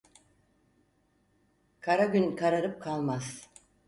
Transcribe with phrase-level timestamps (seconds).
[1.81, 3.49] Kara gün kararıp kalmaz.